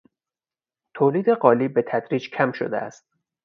[0.93, 3.05] تولید قالی به تدریج کم شده است.